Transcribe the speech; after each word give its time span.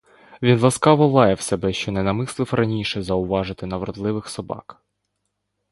Він 0.41 0.59
ласкаво 0.59 1.07
лаяв 1.07 1.41
себе, 1.41 1.73
що 1.73 1.91
не 1.91 2.03
намислив 2.03 2.53
раніше 2.53 3.01
зауважити 3.01 3.65
на 3.65 3.77
вродливих 3.77 4.29
собак. 4.29 4.81